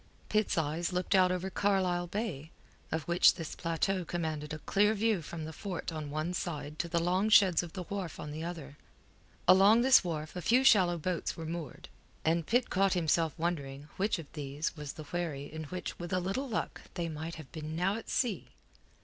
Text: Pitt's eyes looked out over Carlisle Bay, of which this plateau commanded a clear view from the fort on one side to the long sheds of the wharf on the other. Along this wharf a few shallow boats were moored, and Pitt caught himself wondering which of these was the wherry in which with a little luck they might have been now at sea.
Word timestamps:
Pitt's 0.29 0.57
eyes 0.57 0.91
looked 0.91 1.13
out 1.13 1.31
over 1.31 1.51
Carlisle 1.51 2.07
Bay, 2.07 2.49
of 2.91 3.03
which 3.03 3.35
this 3.35 3.53
plateau 3.55 4.03
commanded 4.03 4.51
a 4.51 4.57
clear 4.57 4.95
view 4.95 5.21
from 5.21 5.45
the 5.45 5.53
fort 5.53 5.91
on 5.93 6.09
one 6.09 6.33
side 6.33 6.79
to 6.79 6.87
the 6.89 6.97
long 6.99 7.29
sheds 7.29 7.61
of 7.61 7.73
the 7.73 7.83
wharf 7.83 8.19
on 8.19 8.31
the 8.31 8.43
other. 8.43 8.79
Along 9.47 9.81
this 9.81 10.03
wharf 10.03 10.35
a 10.35 10.41
few 10.41 10.63
shallow 10.63 10.97
boats 10.97 11.37
were 11.37 11.45
moored, 11.45 11.87
and 12.25 12.47
Pitt 12.47 12.71
caught 12.71 12.93
himself 12.93 13.35
wondering 13.37 13.89
which 13.97 14.17
of 14.17 14.25
these 14.33 14.75
was 14.75 14.93
the 14.93 15.03
wherry 15.03 15.45
in 15.53 15.65
which 15.65 15.99
with 15.99 16.11
a 16.11 16.19
little 16.19 16.49
luck 16.49 16.81
they 16.95 17.07
might 17.07 17.35
have 17.35 17.51
been 17.51 17.75
now 17.75 17.95
at 17.95 18.09
sea. 18.09 18.47